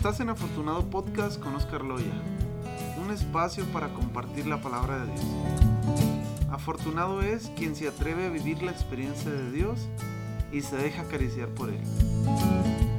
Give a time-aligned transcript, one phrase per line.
[0.00, 2.14] Estás en Afortunado Podcast con Oscar Loya,
[3.04, 5.26] un espacio para compartir la palabra de Dios.
[6.50, 9.90] Afortunado es quien se atreve a vivir la experiencia de Dios
[10.52, 11.82] y se deja acariciar por Él.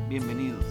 [0.09, 0.63] Bienvenidos.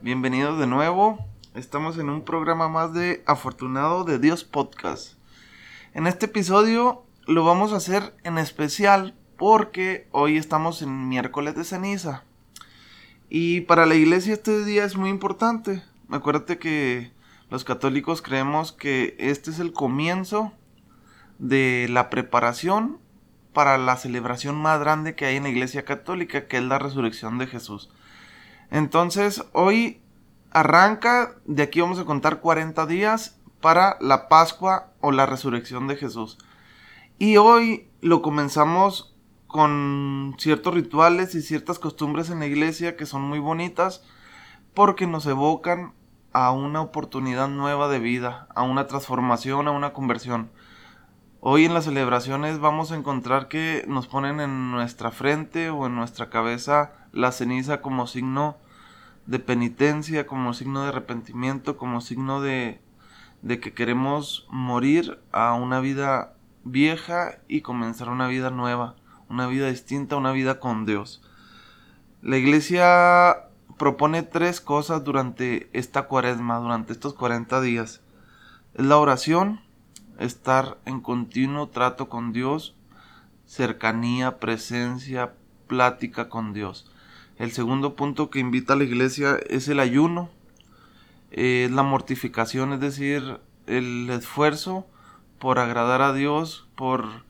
[0.00, 5.14] Bienvenidos de nuevo Estamos en un programa más de Afortunado de Dios Podcast.
[5.94, 11.64] En este episodio lo vamos a hacer en especial porque hoy estamos en miércoles de
[11.64, 12.24] ceniza.
[13.30, 15.82] Y para la iglesia este día es muy importante.
[16.10, 17.10] Acuérdate que
[17.48, 20.52] los católicos creemos que este es el comienzo
[21.38, 22.98] de la preparación
[23.54, 27.38] para la celebración más grande que hay en la iglesia católica, que es la resurrección
[27.38, 27.88] de Jesús.
[28.70, 30.02] Entonces, hoy
[30.50, 35.96] arranca, de aquí vamos a contar 40 días para la Pascua o la resurrección de
[35.96, 36.38] Jesús.
[37.18, 43.22] Y hoy lo comenzamos con ciertos rituales y ciertas costumbres en la iglesia que son
[43.22, 44.04] muy bonitas
[44.74, 45.94] porque nos evocan
[46.32, 50.50] a una oportunidad nueva de vida, a una transformación, a una conversión.
[51.40, 55.94] Hoy en las celebraciones vamos a encontrar que nos ponen en nuestra frente o en
[55.94, 58.58] nuestra cabeza la ceniza como signo
[59.26, 62.80] de penitencia, como signo de arrepentimiento, como signo de,
[63.42, 68.96] de que queremos morir a una vida vieja y comenzar una vida nueva,
[69.28, 71.22] una vida distinta, una vida con Dios.
[72.22, 78.00] La iglesia propone tres cosas durante esta cuaresma, durante estos 40 días.
[78.74, 79.60] Es la oración,
[80.18, 82.76] estar en continuo trato con Dios,
[83.44, 85.34] cercanía, presencia,
[85.66, 86.90] plática con Dios.
[87.38, 90.30] El segundo punto que invita a la iglesia es el ayuno,
[91.30, 94.86] es la mortificación, es decir, el esfuerzo
[95.38, 97.24] por agradar a Dios, por,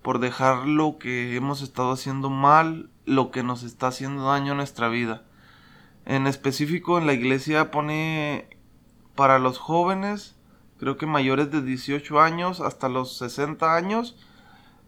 [0.00, 4.58] por dejar lo que hemos estado haciendo mal, lo que nos está haciendo daño en
[4.58, 5.24] nuestra vida.
[6.06, 8.48] En específico en la iglesia pone
[9.14, 10.36] para los jóvenes,
[10.78, 14.16] creo que mayores de 18 años hasta los 60 años,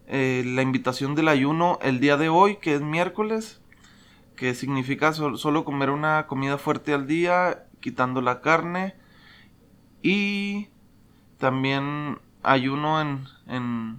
[0.07, 3.62] eh, la invitación del ayuno el día de hoy, que es miércoles,
[4.37, 8.95] que significa solo comer una comida fuerte al día, quitando la carne
[10.03, 10.69] y
[11.39, 13.99] también ayuno en, en,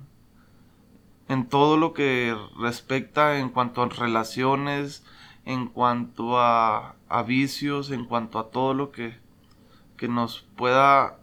[1.29, 5.05] en todo lo que respecta en cuanto a relaciones,
[5.45, 6.95] en cuanto a,
[7.27, 9.17] vicios, en cuanto a todo lo que,
[9.97, 11.19] que nos pueda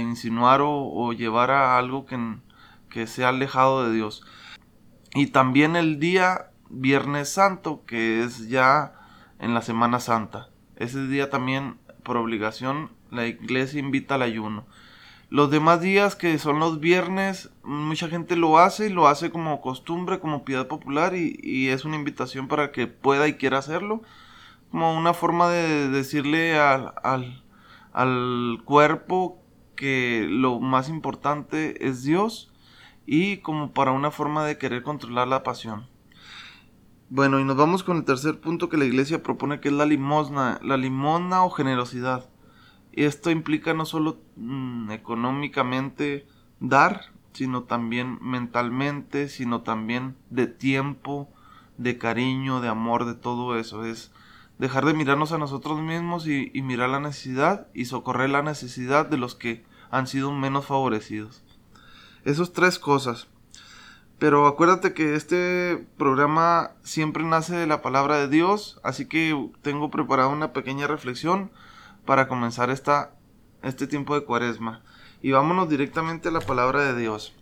[0.00, 2.18] insinuar o, o, llevar a algo que,
[2.88, 4.24] que sea alejado de Dios.
[5.14, 8.94] Y también el día Viernes Santo, que es ya
[9.38, 10.48] en la Semana Santa.
[10.76, 14.64] Ese día también, por obligación, la iglesia invita al ayuno.
[15.28, 19.60] Los demás días que son los viernes, mucha gente lo hace y lo hace como
[19.60, 24.02] costumbre, como piedad popular y, es una invitación para que pueda y quiera hacerlo.
[24.70, 27.44] Como una forma de decirle al, al,
[27.92, 29.40] al cuerpo
[29.76, 32.52] que lo más importante es Dios
[33.06, 35.89] y como para una forma de querer controlar la pasión.
[37.12, 39.84] Bueno, y nos vamos con el tercer punto que la iglesia propone, que es la
[39.84, 42.30] limosna, la limosna o generosidad.
[42.92, 46.28] Esto implica no solo mm, económicamente
[46.60, 51.28] dar, sino también mentalmente, sino también de tiempo,
[51.78, 53.84] de cariño, de amor, de todo eso.
[53.84, 54.12] Es
[54.60, 59.06] dejar de mirarnos a nosotros mismos y, y mirar la necesidad y socorrer la necesidad
[59.06, 61.42] de los que han sido menos favorecidos.
[62.24, 63.26] Esas tres cosas.
[64.20, 69.90] Pero acuérdate que este programa siempre nace de la palabra de Dios, así que tengo
[69.90, 71.50] preparada una pequeña reflexión
[72.04, 73.14] para comenzar esta,
[73.62, 74.82] este tiempo de cuaresma.
[75.22, 77.34] Y vámonos directamente a la palabra de Dios.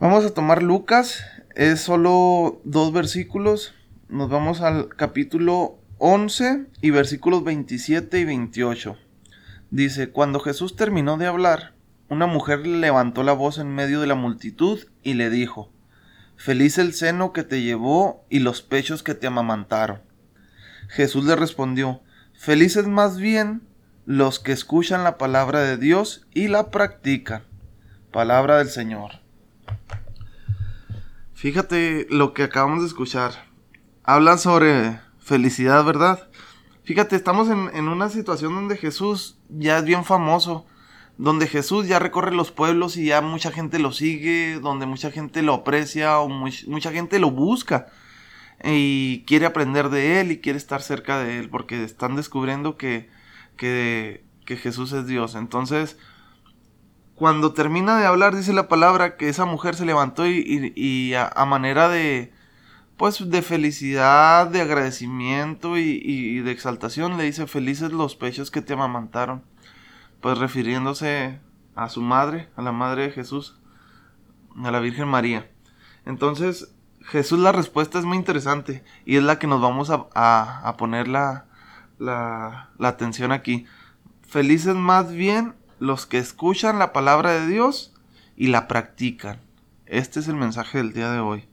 [0.00, 1.22] Vamos a tomar Lucas,
[1.54, 3.74] es solo dos versículos.
[4.08, 8.96] Nos vamos al capítulo 11 y versículos 27 y 28.
[9.70, 11.74] Dice, cuando Jesús terminó de hablar,
[12.08, 15.70] una mujer levantó la voz en medio de la multitud y le dijo,
[16.36, 20.00] Feliz el seno que te llevó y los pechos que te amamantaron.
[20.88, 22.00] Jesús le respondió,
[22.32, 23.62] Felices más bien
[24.06, 27.42] los que escuchan la palabra de Dios y la practican.
[28.12, 29.20] Palabra del Señor.
[31.34, 33.32] Fíjate lo que acabamos de escuchar.
[34.02, 36.30] Hablan sobre felicidad, ¿verdad?
[36.84, 40.64] Fíjate, estamos en, en una situación donde Jesús ya es bien famoso
[41.18, 45.42] donde Jesús ya recorre los pueblos y ya mucha gente lo sigue, donde mucha gente
[45.42, 47.88] lo aprecia o mucha gente lo busca
[48.64, 53.08] y quiere aprender de él y quiere estar cerca de él porque están descubriendo que,
[53.56, 55.34] que, que Jesús es Dios.
[55.34, 55.96] Entonces,
[57.18, 61.88] cuando termina de hablar, dice la palabra que esa mujer se levantó y, a, manera
[61.88, 62.32] de,
[62.96, 68.74] pues, de felicidad, de agradecimiento y, de exaltación, le dice, felices los pechos que te
[68.74, 69.42] amamantaron.
[70.20, 71.40] Pues refiriéndose
[71.74, 73.58] a su madre, a la madre de Jesús,
[74.62, 75.50] a la Virgen María.
[76.04, 81.08] Entonces, Jesús la respuesta es muy interesante y es la que nos vamos a, poner
[81.08, 81.46] la,
[81.98, 83.66] la, la atención aquí.
[84.26, 87.94] Felices más bien los que escuchan la palabra de Dios
[88.36, 89.40] y la practican.
[89.86, 91.48] Este es el mensaje del día de hoy.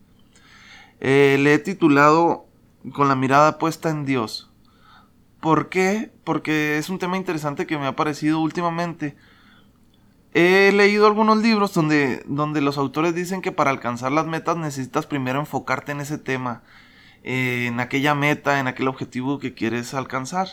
[1.00, 2.48] Eh, le he titulado
[2.94, 4.45] Con la mirada puesta en Dios.
[5.46, 6.12] ¿Por qué?
[6.24, 9.16] Porque es un tema interesante que me ha parecido últimamente.
[10.34, 15.06] He leído algunos libros donde, donde los autores dicen que para alcanzar las metas necesitas
[15.06, 16.64] primero enfocarte en ese tema,
[17.22, 20.48] eh, en aquella meta, en aquel objetivo que quieres alcanzar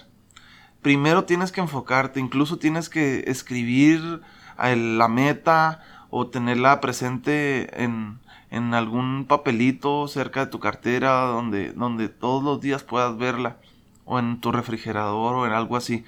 [0.82, 4.20] primero tienes que enfocarte, incluso tienes que escribir
[4.58, 5.80] la meta
[6.10, 8.18] o tenerla presente en,
[8.50, 13.56] en, algún papelito cerca de tu cartera donde, donde todos los días puedas verla
[14.04, 16.04] o en tu refrigerador o en algo así.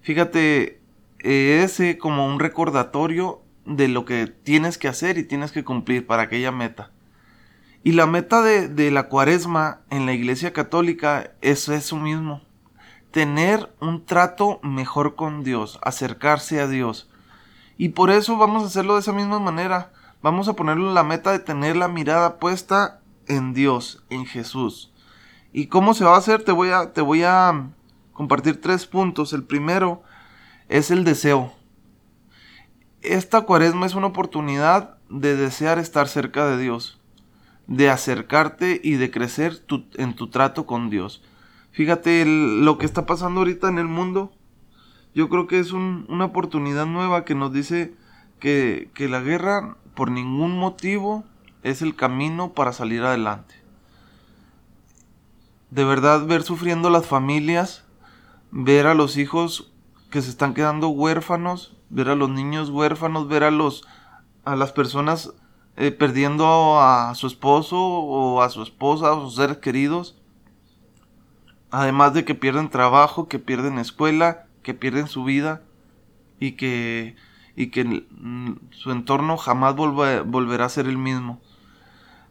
[0.00, 0.80] Fíjate,
[1.20, 6.24] ese como un recordatorio de lo que tienes que hacer y tienes que cumplir para
[6.24, 6.90] aquella meta.
[7.84, 12.42] Y la meta de, de la cuaresma en la iglesia católica es eso mismo,
[13.10, 17.08] tener un trato mejor con Dios, acercarse a Dios.
[17.76, 19.92] Y por eso vamos a hacerlo de esa misma manera.
[20.20, 24.92] Vamos a ponerle la meta de tener la mirada puesta en Dios, en Jesús.
[25.52, 26.44] ¿Y cómo se va a hacer?
[26.44, 27.70] Te voy a, te voy a
[28.12, 29.32] compartir tres puntos.
[29.32, 30.02] El primero
[30.68, 31.52] es el deseo.
[33.00, 37.00] Esta cuaresma es una oportunidad de desear estar cerca de Dios,
[37.66, 39.64] de acercarte y de crecer
[39.94, 41.22] en tu trato con Dios.
[41.70, 44.32] Fíjate lo que está pasando ahorita en el mundo.
[45.14, 47.94] Yo creo que es una oportunidad nueva que nos dice
[48.40, 51.24] que, que la guerra por ningún motivo
[51.62, 53.54] es el camino para salir adelante.
[55.70, 57.84] De verdad ver sufriendo las familias,
[58.50, 59.72] ver a los hijos
[60.10, 63.86] que se están quedando huérfanos, ver a los niños huérfanos, ver a los
[64.44, 65.34] a las personas
[65.76, 70.16] eh, perdiendo a su esposo o a su esposa, a sus seres queridos.
[71.70, 75.62] Además de que pierden trabajo, que pierden escuela, que pierden su vida
[76.40, 77.14] y que,
[77.54, 78.06] y que
[78.70, 81.40] su entorno jamás volverá a ser el mismo.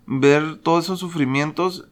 [0.07, 1.87] Ver todos esos sufrimientos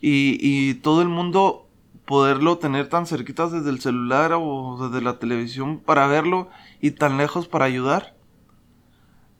[0.00, 1.66] y, todo el mundo
[2.04, 6.48] poderlo tener tan cerquitas desde el celular o desde la televisión para verlo
[6.80, 8.16] y tan lejos para ayudar.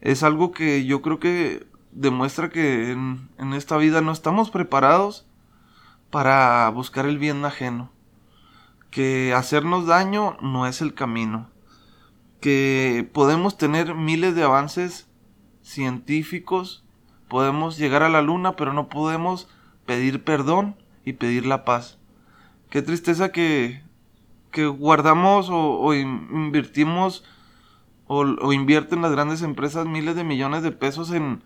[0.00, 5.26] Es algo que yo creo que demuestra que en esta vida no estamos preparados
[6.10, 7.90] para buscar el bien ajeno,
[8.90, 11.50] que hacernos daño no es el camino,
[12.40, 15.08] que podemos tener miles de avances
[15.62, 16.84] científicos,
[17.28, 19.48] podemos llegar a la luna, pero no podemos
[19.88, 20.76] pedir perdón
[21.06, 21.96] y pedir la paz.
[22.68, 23.82] Qué tristeza que,
[24.50, 27.24] que guardamos o, invertimos
[28.06, 31.42] o, o, invierten las grandes empresas miles de millones de pesos en,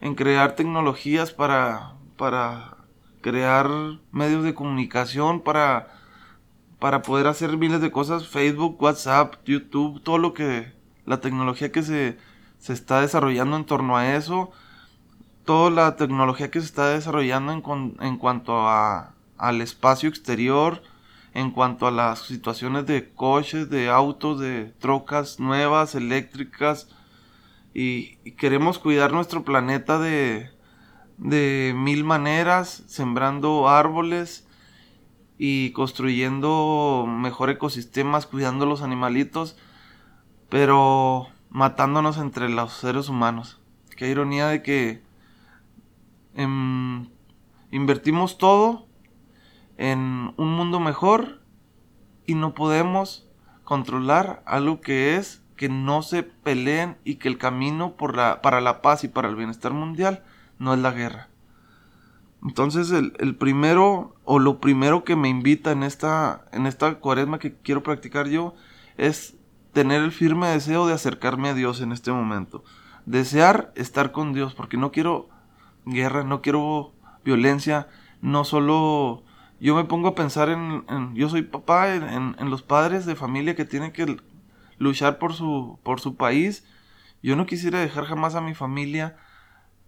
[0.00, 2.78] en crear tecnologías para, para
[3.20, 3.68] crear
[4.12, 5.88] medios de comunicación para,
[6.78, 10.72] para poder hacer miles de cosas, Facebook, WhatsApp, YouTube, todo lo que
[11.04, 12.16] la tecnología que se,
[12.56, 14.52] se está desarrollando en torno a eso,
[15.44, 20.82] toda la tecnología que se está desarrollando en, en cuanto a, al espacio exterior,
[21.34, 26.88] en cuanto a las situaciones de coches, de autos, de trocas nuevas, eléctricas,
[27.74, 30.50] y queremos cuidar nuestro planeta de,
[31.18, 34.46] de mil maneras, sembrando árboles
[35.38, 39.56] y construyendo mejor ecosistemas, cuidando los animalitos,
[40.48, 43.60] pero matándonos entre los seres humanos.
[43.96, 45.03] Qué ironía de que
[46.34, 47.08] em,
[47.70, 48.86] invertimos todo
[49.76, 51.40] en un mundo mejor
[52.26, 53.28] y no podemos
[53.64, 59.04] controlar algo que es que no se peleen y que el camino para la paz
[59.04, 60.24] y para el bienestar mundial
[60.58, 61.28] no es la guerra.
[62.42, 67.54] Entonces el, primero o lo primero que me invita en esta, en esta cuaresma que
[67.54, 68.54] quiero practicar yo
[68.98, 69.36] es
[69.72, 72.62] tener el firme deseo de acercarme a Dios en este momento.
[73.06, 75.30] Desear estar con Dios porque no quiero
[75.86, 76.92] guerra, no quiero
[77.24, 77.88] violencia,
[78.20, 79.22] no solo...
[79.60, 80.84] Yo me pongo a pensar en...
[81.14, 84.16] yo soy papá, en, en, los padres de familia que tienen que
[84.78, 86.66] luchar por su, por su país.
[87.22, 89.16] Yo no quisiera dejar jamás a mi familia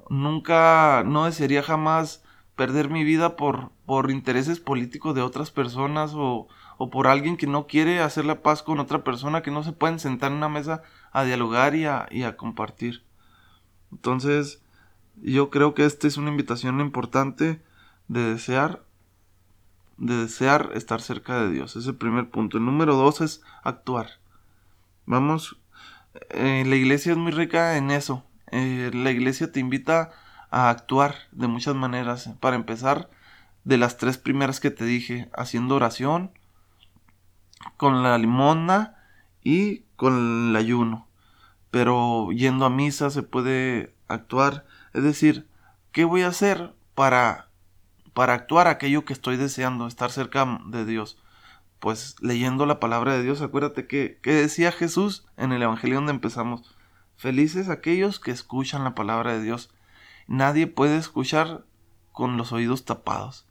[0.08, 2.22] nunca, no desearía jamás
[2.54, 6.48] perder mi vida por, por intereses políticos de otras personas o,
[6.78, 9.72] o por alguien que no quiere hacer la paz con otra persona, que no se
[9.72, 13.04] pueden sentar en una mesa a dialogar y a, y a compartir.
[13.92, 14.64] Entonces,
[15.23, 17.62] yo creo que esta es una invitación importante
[18.08, 18.82] de desear,
[19.96, 21.76] de desear estar cerca de Dios.
[21.76, 22.58] Es el primer punto.
[22.58, 24.20] El número dos es actuar.
[25.06, 25.56] Vamos,
[26.30, 28.25] eh, la iglesia es muy rica en eso.
[28.50, 30.12] Eh, la iglesia te invita
[30.50, 32.30] a actuar de muchas maneras.
[32.40, 33.11] Para empezar,
[33.64, 36.30] de las tres primeras que te dije, haciendo oración,
[37.76, 38.96] con la limona
[39.42, 41.08] y con el ayuno.
[41.70, 44.64] Pero yendo a misa se puede actuar.
[44.96, 45.46] Es decir,
[45.92, 47.50] ¿qué voy a hacer para,
[48.14, 51.18] para actuar aquello que estoy deseando, estar cerca de Dios?
[51.80, 56.12] Pues leyendo la palabra de Dios, acuérdate que, que decía Jesús en el Evangelio donde
[56.12, 56.74] empezamos.
[57.14, 59.68] Felices aquellos que escuchan la palabra de Dios.
[60.28, 61.66] Nadie puede escuchar
[62.10, 63.46] con los oídos tapados.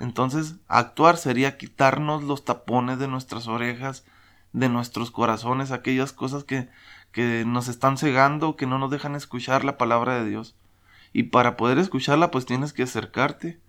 [0.00, 4.04] Entonces, actuar sería quitarnos los tapones de nuestras orejas,
[4.52, 6.68] de nuestros corazones, aquellas cosas que,
[7.12, 10.56] que nos están cegando, que no nos dejan escuchar la palabra de Dios.
[11.12, 13.60] Y para poder escucharla, pues tienes que acercarte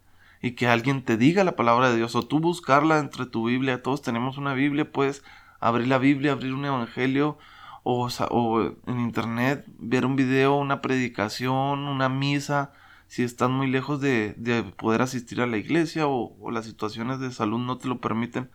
[0.41, 3.83] y que alguien te diga la palabra de Dios, o tú buscarla entre tu Biblia.
[3.83, 5.23] Todos tenemos una Biblia, puedes
[5.59, 7.37] abrir la Biblia, abrir un evangelio,
[7.83, 12.71] o, o en internet, ver un video, una predicación, una misa,
[13.07, 17.19] si estás muy lejos de, de poder asistir a la iglesia o, o, las situaciones
[17.19, 18.51] de salud no te lo permiten,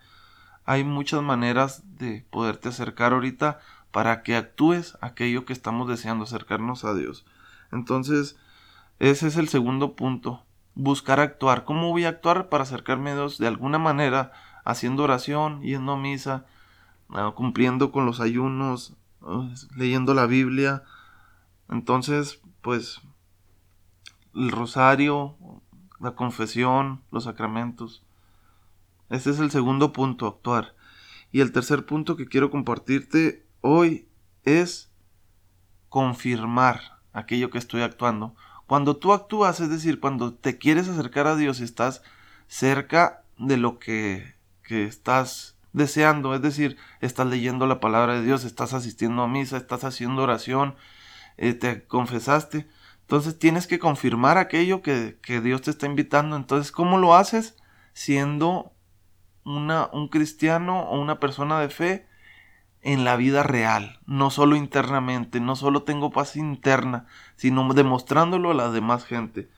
[0.65, 3.61] hay muchas maneras de poderte acercar ahorita
[3.95, 7.25] para que actúes aquello que estamos deseando, acercarnos a Dios.
[7.71, 8.37] Entonces,
[8.99, 10.43] ese es el segundo punto,
[10.75, 11.65] buscar actuar.
[11.65, 13.39] ¿Cómo voy a actuar para acercarme a Dios?
[13.39, 14.33] De alguna manera,
[14.65, 16.45] haciendo oración, yendo a misa,
[17.11, 20.83] ah, cumpliendo con los ayunos, ah, leyendo la Biblia.
[21.71, 23.01] Entonces, pues
[24.35, 25.37] el rosario,
[26.01, 28.03] la confesión, los sacramentos.
[29.09, 30.75] Este es el segundo punto, actuar.
[31.31, 34.07] Y el tercer punto que quiero compartirte hoy
[34.43, 34.91] es
[35.89, 38.37] confirmar aquello que estoy actuando.
[38.67, 42.03] Cuando tú actúas, es decir, cuando te quieres acercar a Dios y estás
[42.47, 48.45] cerca de lo que, que estás deseando, es decir, estás leyendo la palabra de Dios,
[48.45, 50.75] estás asistiendo a misa, estás haciendo oración,
[51.39, 52.69] eh, te confesaste,
[53.01, 56.37] entonces tienes que confirmar aquello que, Dios te está invitando.
[56.37, 57.57] Entonces, ¿cómo lo haces?
[57.95, 58.75] Siendo
[59.43, 62.14] una, un cristiano o una persona de fe
[62.85, 68.55] en la vida real, no solo internamente, no solo tengo paz interna, sino demostrándolo a
[68.55, 69.49] la demás gente.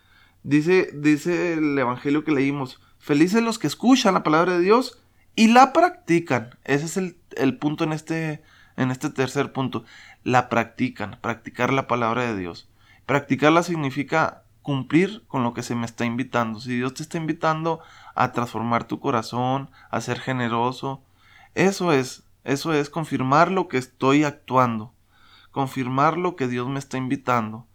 [0.44, 5.02] Dice, dice el Evangelio que leímos, felices los que escuchan la palabra de Dios
[5.34, 6.54] y la practican.
[6.64, 8.44] Ese es el, el punto en este,
[8.76, 9.84] en este tercer punto.
[10.22, 12.68] La practican, practicar la palabra de Dios.
[13.06, 16.60] Practicarla significa cumplir con lo que se me está invitando.
[16.60, 17.80] Si Dios te está invitando
[18.14, 21.02] a transformar tu corazón, a ser generoso,
[21.56, 24.94] eso es, eso es confirmar lo que estoy actuando,
[25.50, 27.66] confirmar lo que Dios me está invitando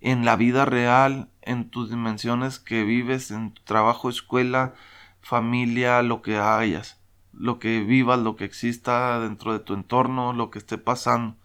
[0.00, 4.74] en la vida real, en tus dimensiones que vives, en tu trabajo, escuela,
[5.20, 7.00] familia, lo que hayas,
[7.32, 11.36] lo que vivas, lo que exista dentro de tu entorno, lo que esté pasando.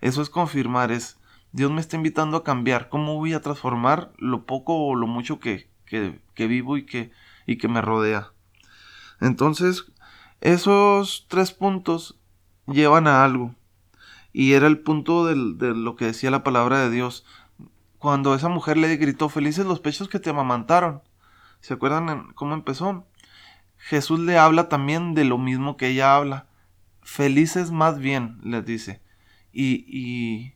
[0.00, 1.18] Eso es confirmar, es
[1.52, 2.88] Dios me está invitando a cambiar.
[2.88, 7.10] ¿Cómo voy a transformar lo poco o lo mucho que, que, vivo y que,
[7.44, 8.30] y que me rodea?
[9.20, 9.92] Entonces,
[10.40, 12.18] esos tres puntos
[12.66, 13.54] llevan a algo.
[14.32, 15.34] Y era el punto de
[15.74, 17.24] lo que decía la palabra de Dios.
[17.98, 21.02] Cuando esa mujer le gritó, felices los pechos que te amamantaron.
[21.60, 23.06] ¿Se acuerdan cómo empezó?
[23.78, 26.46] Jesús le habla también de lo mismo que ella habla.
[27.02, 29.00] Felices más bien, les dice.
[29.52, 30.54] Y, y,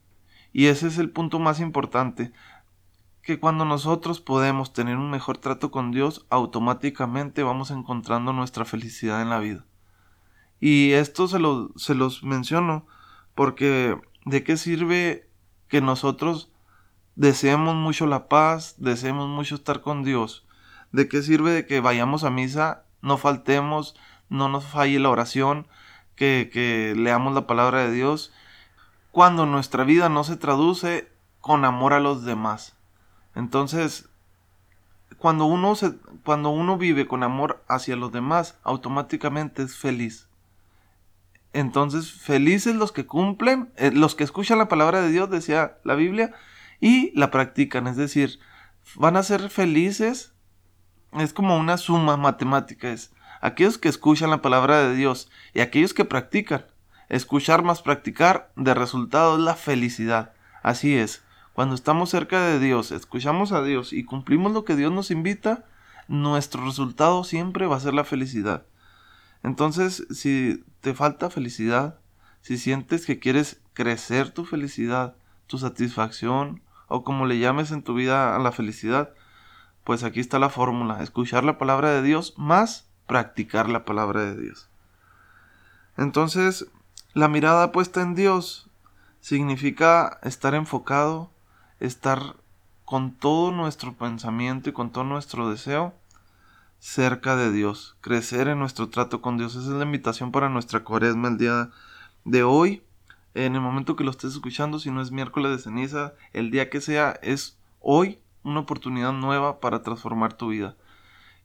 [0.53, 2.33] y ese es el punto más importante,
[3.23, 9.23] que cuando nosotros podemos tener un mejor trato con Dios, automáticamente vamos encontrando nuestra felicidad
[9.23, 9.65] en la vida.
[10.61, 12.87] Y esto se, lo, se los menciono
[13.35, 15.29] porque ¿de qué sirve
[15.69, 16.50] que nosotros
[17.17, 20.47] deseemos mucho la paz, deseemos mucho estar con Dios?
[20.93, 23.97] ¿De qué sirve de que vayamos a misa, no faltemos,
[24.29, 25.67] no nos falle la oración,
[26.14, 28.33] que, que leamos la palabra de Dios
[29.11, 32.76] cuando nuestra vida no se traduce con amor a los demás.
[33.35, 34.09] Entonces,
[35.19, 40.29] cuando uno, se, cuando uno vive con amor hacia los demás, automáticamente es feliz.
[41.52, 45.95] Entonces, felices los que cumplen, eh, los que escuchan la palabra de Dios, decía la
[45.95, 46.33] Biblia,
[46.80, 47.87] y la practican.
[47.87, 48.38] Es decir,
[48.95, 50.33] van a ser felices.
[51.12, 52.90] Es como una suma matemática.
[52.90, 56.66] Es aquellos que escuchan la palabra de Dios y aquellos que practican.
[57.09, 60.33] Escuchar más practicar, de resultado es la felicidad.
[60.62, 64.92] Así es, cuando estamos cerca de Dios, escuchamos a Dios y cumplimos lo que Dios
[64.92, 65.64] nos invita,
[66.07, 68.64] nuestro resultado siempre va a ser la felicidad.
[69.42, 71.99] Entonces, si te falta felicidad,
[72.43, 75.15] Si sientes que quieres crecer tu felicidad,
[75.47, 79.13] tu satisfacción o como le llames en tu vida a la felicidad,
[79.85, 84.41] pues aquí está la fórmula, escuchar la palabra de Dios más practicar la palabra de
[84.41, 84.69] Dios.
[85.97, 86.67] Entonces,
[87.13, 88.71] la mirada puesta en Dios
[89.21, 91.31] significa estar enfocado,
[91.81, 92.37] estar
[92.85, 95.93] con todo nuestro pensamiento y con todo nuestro deseo
[96.81, 99.55] cerca de Dios, crecer en nuestro trato con Dios.
[99.55, 101.71] Esa es la invitación para nuestra cuaresma el día
[102.25, 102.83] de hoy.
[103.35, 106.69] En el momento que lo estés escuchando, si no es miércoles de ceniza, el día
[106.69, 110.75] que sea, es hoy una oportunidad nueva para transformar tu vida.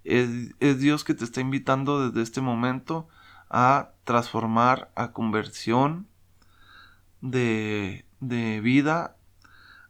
[0.03, 3.07] Es, es Dios que te está invitando desde este momento
[3.49, 6.07] a transformar, a conversión
[7.21, 9.17] de, de vida,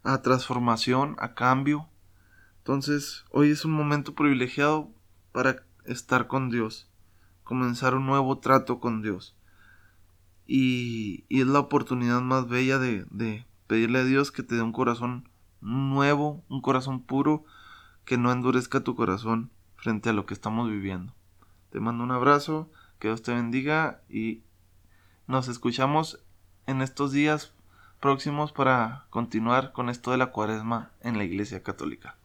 [0.04, 1.88] a transformación, a cambio.
[2.58, 4.95] Entonces, hoy es un momento privilegiado
[5.36, 6.88] para estar con Dios,
[7.44, 9.36] comenzar un nuevo trato con Dios.
[10.48, 15.28] Y, es la oportunidad más bella de pedirle a Dios que te dé un corazón
[15.60, 17.44] nuevo, un corazón puro,
[18.06, 21.14] que no endurezca tu corazón frente a lo que estamos viviendo.
[21.70, 24.42] Te mando un abrazo que Dios te bendiga y
[25.28, 26.24] nos escuchamos
[26.66, 27.52] en estos días
[28.00, 32.16] próximos para continuar con esto de la cuaresma en la Iglesia Católica.